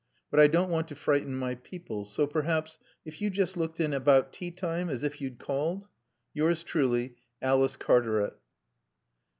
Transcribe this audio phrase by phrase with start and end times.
[0.31, 3.93] But I don't want to frighten my people so perhaps, if you just looked in
[3.93, 5.87] about teatime, as if you'd called?
[6.33, 8.33] "Yours truly, "ALICE CARTARET."